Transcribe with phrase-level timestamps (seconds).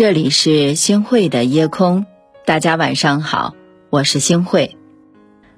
[0.00, 2.06] 这里是星慧的夜空，
[2.46, 3.54] 大家晚上好，
[3.90, 4.78] 我是星慧。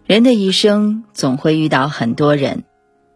[0.05, 2.65] 人的一生总会遇到很多人，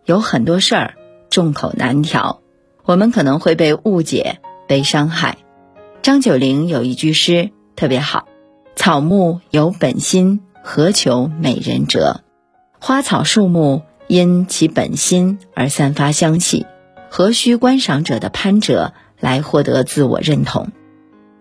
[0.04, 0.94] 有很多事儿
[1.28, 2.42] 众口难调，
[2.84, 4.38] 我们可能会被误解、
[4.68, 5.38] 被伤害。
[6.00, 8.28] 张九龄有一句诗特别好
[8.76, 12.20] ：“草木有本心，何求美人折？
[12.78, 16.66] 花草树木因其本心而散发香气，
[17.10, 20.70] 何须观赏者的攀折来获得自我认同？”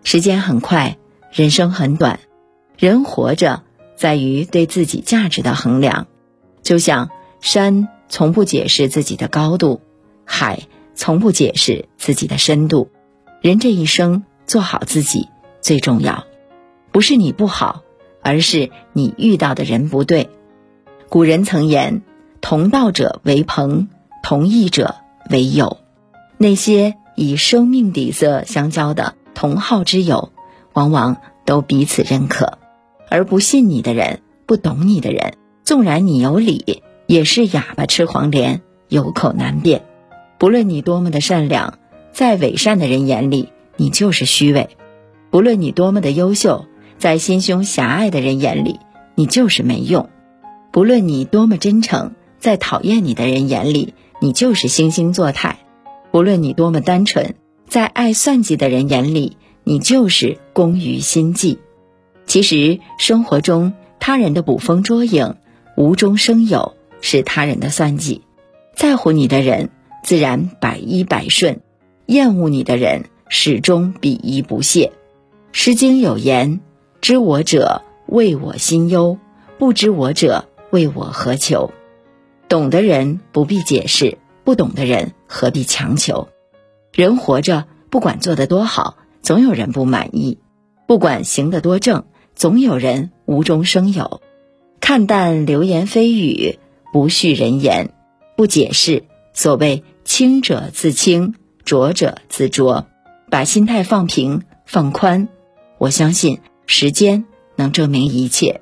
[0.05, 0.99] 时间很快，
[1.31, 2.19] 人生很短，
[2.77, 3.63] 人活着
[3.95, 6.05] 在于对自己价值的衡量。
[6.61, 7.09] 就像
[7.41, 9.81] 山从不解释自己的高度，
[10.23, 12.91] 海从不解释自己的深度。
[13.41, 15.27] 人这一生做好自己
[15.59, 16.25] 最重要，
[16.91, 17.81] 不是你不好，
[18.21, 20.29] 而是你遇到的人不对。
[21.09, 22.03] 古人曾言
[22.41, 23.89] ：“同道者为朋，
[24.21, 24.97] 同义者
[25.31, 25.79] 为友。”
[26.37, 29.15] 那些以生命底色相交的。
[29.35, 30.31] 同好之友，
[30.73, 32.57] 往往都彼此认可；
[33.09, 35.33] 而不信你的人、不懂你的人，
[35.63, 39.83] 纵然你有理，也是哑巴吃黄连，有口难辩。
[40.39, 41.77] 不论你多么的善良，
[42.11, 44.69] 在伪善的人眼里，你就是虚伪；
[45.29, 46.65] 不论你多么的优秀，
[46.97, 48.79] 在心胸狭隘的人眼里，
[49.15, 50.07] 你就是没用；
[50.71, 55.57] 不论你多么真诚，在讨厌你的人眼里，你就是惺惺作态；
[56.11, 57.35] 不论你多么单纯。
[57.68, 61.60] 在爱算计的人眼里，你就是工于心计。
[62.26, 65.35] 其实生活中，他人的捕风捉影、
[65.75, 68.22] 无中生有，是他人的算计。
[68.75, 69.69] 在乎你的人，
[70.03, 71.58] 自然百依百顺；
[72.06, 74.91] 厌恶你的人，始终鄙夷不屑。
[75.52, 76.59] 《诗经》有言
[77.02, 79.18] ：“知我者，谓我心忧；
[79.58, 81.72] 不知我者，谓我何求。”
[82.50, 86.28] 懂的人不必解释，不懂的人何必强求。
[86.96, 90.38] 人活着，不管做得多好，总有人不满意；
[90.88, 92.06] 不管行得多正，
[92.36, 94.22] 总有人无中生有。
[94.80, 96.58] 看淡流言蜚语，
[96.94, 97.90] 不续人言，
[98.38, 99.03] 不解释。
[99.34, 102.88] 所谓清者自清，浊者自浊。
[103.30, 105.28] 把心态放平、放宽，
[105.78, 107.25] 我相信时间
[107.58, 108.62] 能证明一切。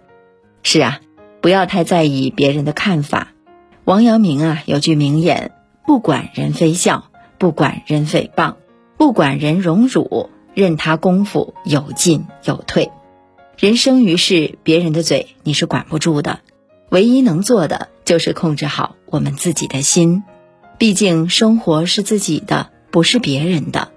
[0.64, 1.02] 是啊，
[1.40, 3.28] 不要太在意别人的看法。
[3.84, 5.52] 王阳明啊，有句名言
[5.86, 7.10] ：“不管人非笑。”
[7.44, 8.56] 不管人诽谤，
[8.96, 12.90] 不管人荣辱，任他功夫有进有退。
[13.58, 16.40] 人生于世，别人的嘴你是管不住的，
[16.90, 20.24] 唯一能做的就是控制好我们自己的心。
[20.78, 23.90] 毕竟生活是自己的，不是别人的。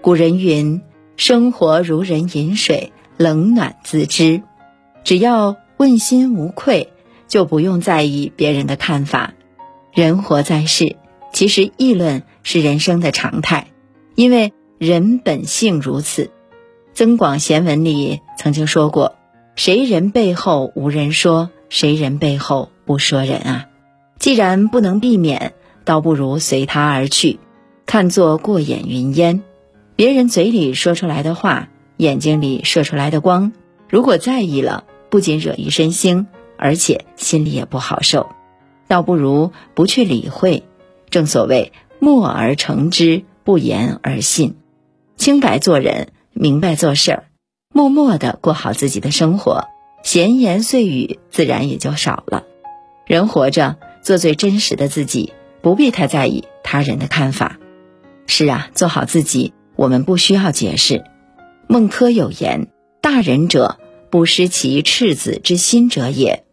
[0.00, 0.82] 古人云
[1.16, 4.42] ：“生活如人饮水，冷暖自知。”
[5.04, 6.92] 只要问心无愧，
[7.28, 9.34] 就不用在意别人的看法。
[9.92, 10.96] 人活在世。
[11.32, 13.68] 其实议论是人生的常态，
[14.14, 16.24] 因为人本性如此。
[16.92, 19.14] 《增广贤文》里曾经说过
[19.56, 23.66] ：“谁人背后无人说，谁人背后不说人啊。”
[24.18, 27.38] 既然不能避免，倒不如随他而去，
[27.86, 29.42] 看作过眼云烟。
[29.96, 33.52] 别人嘴里说出来的话，眼睛里射出来的光，
[33.88, 36.26] 如果在意了，不仅惹一身腥，
[36.58, 38.28] 而且心里也不好受。
[38.88, 40.64] 倒不如不去理会。
[41.08, 44.56] 正所谓默而成之，不言而信。
[45.16, 47.24] 清白做人，明白做事儿，
[47.72, 49.68] 默默的过好自己的生活，
[50.02, 52.44] 闲言碎语自然也就少了。
[53.06, 57.58] 人活着，做最真实的自己，不必太在意他人的看法。
[58.26, 61.04] 是啊，做好自己，我们不需要解释。
[61.66, 62.68] 孟轲有言
[63.02, 63.78] ：“大人者，
[64.10, 66.44] 不失其赤子之心者也。”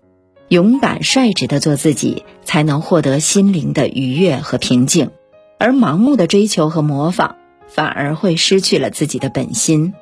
[0.49, 5.11] 勇敢率直的做自己，才能获得心灵的愉悦和平静，
[5.57, 7.35] 而盲目的追求和模仿，
[7.67, 9.93] 反而会失去了自己的本心。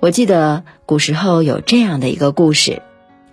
[0.00, 2.82] 我记得古时候有这样的一个故事：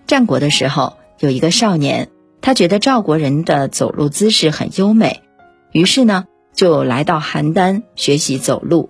[0.08, 2.10] 战国的时候，有一个少年，
[2.42, 5.22] 他觉得赵国人的走路姿势很优美，
[5.72, 8.90] 于是呢，就来到邯郸学习走路。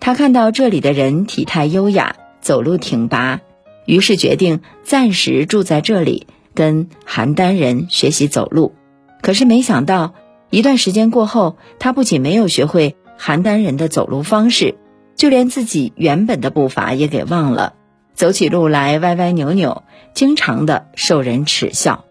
[0.00, 3.40] 他看到这里的人体态优雅，走路挺拔，
[3.86, 6.26] 于是决定暂时住在这里。
[6.54, 8.74] 跟邯郸人学习走路，
[9.22, 10.12] 可是没想到
[10.52, 14.74] 一段时间过后，他不仅没有学会邯郸人的走路方式，
[15.16, 17.72] 就连自己原本的步伐也给忘了，
[18.12, 19.82] 走起路来歪歪扭扭，
[20.12, 22.04] 经常的受人耻笑。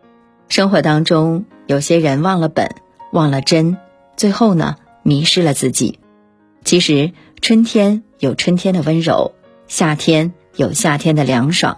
[0.49, 2.73] 生活当中，有些人忘了本，
[3.11, 3.77] 忘了真，
[4.17, 5.99] 最后呢，迷失了自己。
[6.63, 7.11] 其实，
[7.41, 9.35] 春天有春天的温柔，
[9.67, 11.77] 夏天有夏天的凉爽。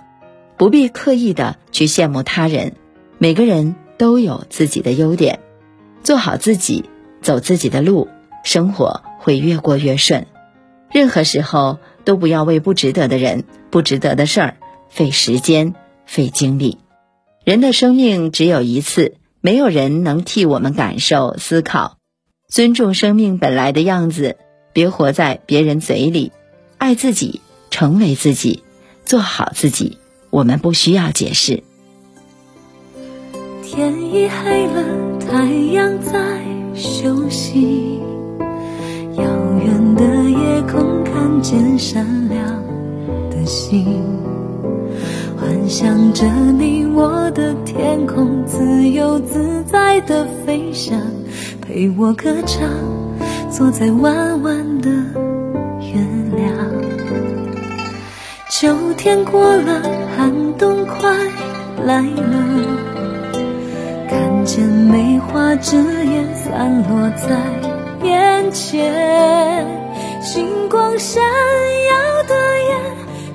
[0.56, 2.78] 不必刻意的去羡慕他人，
[3.18, 5.42] 每个人都有自己的优点，
[6.04, 6.90] 做好自己，
[7.22, 8.10] 走自己的路，
[8.44, 10.28] 生活会越过越顺。
[10.92, 14.58] 任何时候都不要为不值得的人、不值得的事儿
[14.90, 15.74] 费时间、
[16.06, 16.78] 费精力。
[17.46, 21.98] 人的生命只有一次，没有人能替我们感受、思考。
[22.50, 24.38] 尊重生命本来的样子，
[24.74, 26.32] 别活在别人嘴里。
[26.78, 27.42] 爱自己，
[27.72, 28.64] 成为自己，
[29.06, 29.98] 做好自己。
[30.30, 31.64] 我们不需要解释。
[33.76, 34.84] 天已黑了，
[35.20, 36.14] 太阳在
[36.76, 38.00] 休息。
[39.18, 39.24] 遥
[39.66, 42.46] 远的夜空看见闪亮
[43.32, 43.84] 的星，
[45.40, 46.24] 幻想着
[46.56, 51.02] 你我的天空，自由自在的飞翔，
[51.60, 52.70] 陪我歌唱，
[53.50, 54.92] 坐在弯弯的
[55.82, 55.96] 月
[56.36, 56.56] 亮。
[58.52, 59.82] 秋天过了，
[60.16, 61.12] 寒冬快
[61.84, 62.93] 来了。
[64.56, 67.28] 见梅花枝叶散落在
[68.08, 69.66] 眼前，
[70.22, 72.80] 星光闪耀的眼，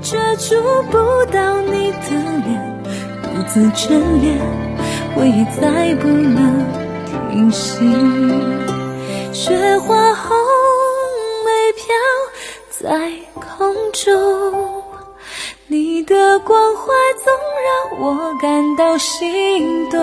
[0.01, 0.55] 却触
[0.93, 0.97] 不
[1.33, 2.11] 到你的
[2.47, 2.85] 脸，
[3.21, 3.89] 独自眷
[4.21, 4.39] 恋，
[5.17, 6.65] 回忆再不能
[7.33, 7.81] 停息。
[9.33, 10.37] 雪花红
[11.45, 11.85] 梅飘
[12.71, 14.85] 在空中，
[15.67, 16.93] 你的关怀
[17.25, 17.35] 总
[17.67, 19.99] 让我感到心动。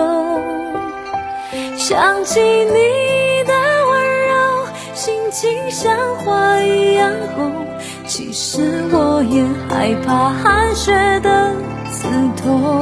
[1.76, 3.52] 想起你的
[3.90, 7.66] 温柔，心情像花一样红。
[8.06, 11.52] 其实我也害怕寒雪的
[11.92, 12.08] 刺
[12.42, 12.80] 痛。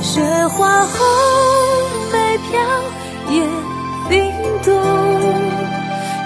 [0.00, 0.98] 雪花红
[2.12, 2.60] 梅飘，
[3.30, 3.42] 也
[4.08, 4.32] 冰
[4.62, 4.72] 冻，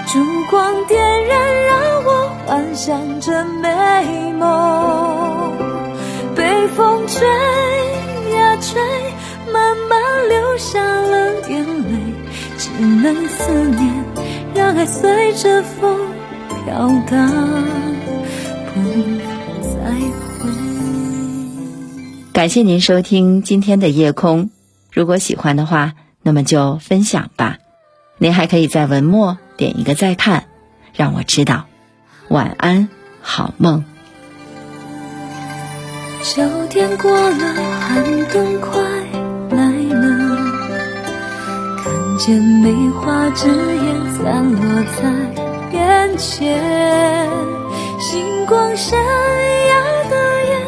[0.07, 0.19] 烛
[0.49, 5.53] 光点燃，让我幻想着美梦。
[6.35, 7.27] 被风吹
[8.35, 8.81] 呀吹，
[9.89, 11.49] 慢慢流下了。
[11.49, 11.97] 眼泪
[12.57, 14.05] 只能思念，
[14.53, 15.99] 让爱随着风
[16.47, 17.27] 飘荡，
[18.73, 18.79] 不
[19.63, 19.79] 再
[20.37, 20.49] 回。
[22.31, 24.51] 感谢您收听今天的夜空，
[24.93, 27.57] 如果喜欢的话，那么就分享吧。
[28.19, 30.45] 您还可以在文末点一个再看，
[30.93, 31.65] 让我知道。
[32.27, 32.89] 晚安，
[33.21, 33.83] 好梦。
[36.21, 37.37] 秋天过了，
[37.79, 38.88] 寒冬快。
[42.29, 44.61] 见梅花枝叶散落
[45.01, 45.01] 在
[45.75, 47.27] 眼前，
[47.99, 49.73] 星光闪耀
[50.11, 50.15] 的
[50.45, 50.61] 眼，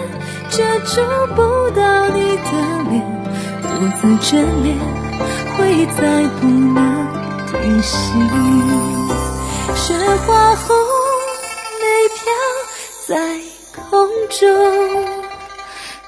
[0.50, 1.02] 却触
[1.36, 2.50] 不到你的
[2.90, 3.06] 脸，
[3.62, 3.68] 独
[4.00, 4.76] 自眷恋，
[5.56, 6.02] 回忆再
[6.40, 7.08] 不能
[7.52, 7.96] 停息。
[9.76, 9.94] 雪
[10.26, 10.76] 花红
[11.80, 11.86] 梅
[12.16, 12.24] 飘
[13.06, 13.40] 在
[13.88, 15.06] 空中，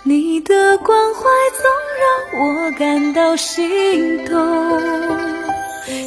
[0.01, 1.21] 你的关怀
[1.61, 1.69] 总
[2.01, 5.32] 让我感到心痛。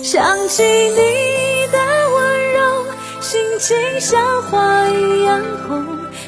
[0.02, 1.78] 想起你的
[2.14, 2.86] 温柔，
[3.20, 5.84] 心情像花一样红。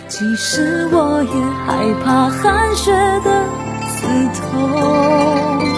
[0.09, 1.31] 其实我也
[1.67, 2.91] 害怕寒雪
[3.25, 3.45] 的
[3.89, 3.97] 刺
[4.41, 5.78] 痛。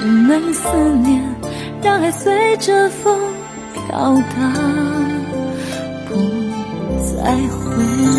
[0.00, 0.68] 只能思
[1.02, 1.20] 念，
[1.82, 3.18] 让爱随着风
[3.72, 4.52] 飘荡，
[6.06, 6.14] 不
[7.02, 8.17] 再回。